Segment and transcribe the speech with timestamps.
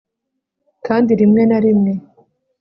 [0.85, 1.93] kandi rimwe na rimwe